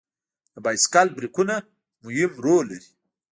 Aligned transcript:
د 0.53 0.55
بایسکل 0.65 1.07
بریکونه 1.17 1.55
مهم 2.03 2.31
رول 2.45 2.65
لري. 2.71 2.89